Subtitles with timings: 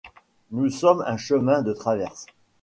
[0.49, 2.25] Nous sommes un chemin de traverse.